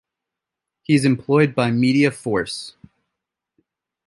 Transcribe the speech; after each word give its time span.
He 0.81 0.95
is 0.95 1.05
employed 1.05 1.53
by 1.53 1.69
Media 1.69 2.09
Force. 2.09 2.75